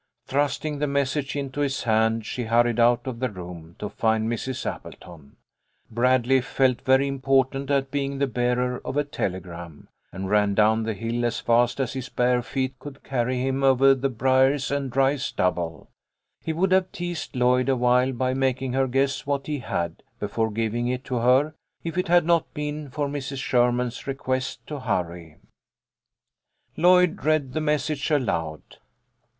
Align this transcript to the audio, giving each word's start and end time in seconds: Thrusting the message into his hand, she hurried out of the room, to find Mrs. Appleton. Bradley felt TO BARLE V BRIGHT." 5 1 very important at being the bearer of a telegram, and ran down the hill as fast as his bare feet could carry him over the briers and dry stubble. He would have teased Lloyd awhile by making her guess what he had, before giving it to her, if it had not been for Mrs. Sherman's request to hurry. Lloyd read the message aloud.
Thrusting 0.25 0.79
the 0.79 0.87
message 0.87 1.35
into 1.35 1.59
his 1.61 1.83
hand, 1.83 2.25
she 2.25 2.45
hurried 2.45 2.79
out 2.79 3.05
of 3.05 3.19
the 3.19 3.29
room, 3.29 3.75
to 3.77 3.87
find 3.87 4.27
Mrs. 4.27 4.65
Appleton. 4.65 5.35
Bradley 5.91 6.41
felt 6.41 6.79
TO 6.79 6.83
BARLE 6.83 6.83
V 6.83 6.83
BRIGHT." 6.83 6.85
5 6.85 6.87
1 6.87 6.97
very 6.97 7.07
important 7.07 7.69
at 7.69 7.91
being 7.91 8.17
the 8.17 8.25
bearer 8.25 8.81
of 8.83 8.97
a 8.97 9.03
telegram, 9.03 9.89
and 10.11 10.27
ran 10.31 10.55
down 10.55 10.81
the 10.81 10.95
hill 10.95 11.23
as 11.23 11.39
fast 11.39 11.79
as 11.79 11.93
his 11.93 12.09
bare 12.09 12.41
feet 12.41 12.73
could 12.79 13.03
carry 13.03 13.37
him 13.45 13.63
over 13.63 13.93
the 13.93 14.09
briers 14.09 14.71
and 14.71 14.89
dry 14.91 15.17
stubble. 15.17 15.87
He 16.43 16.51
would 16.51 16.71
have 16.71 16.91
teased 16.91 17.35
Lloyd 17.35 17.69
awhile 17.69 18.11
by 18.11 18.33
making 18.33 18.73
her 18.73 18.87
guess 18.87 19.27
what 19.27 19.45
he 19.45 19.59
had, 19.59 20.01
before 20.19 20.49
giving 20.49 20.87
it 20.87 21.03
to 21.03 21.17
her, 21.17 21.53
if 21.83 21.95
it 21.95 22.07
had 22.07 22.25
not 22.25 22.51
been 22.55 22.89
for 22.89 23.07
Mrs. 23.07 23.37
Sherman's 23.37 24.07
request 24.07 24.65
to 24.65 24.79
hurry. 24.79 25.35
Lloyd 26.75 27.23
read 27.23 27.53
the 27.53 27.61
message 27.61 28.09
aloud. 28.09 28.63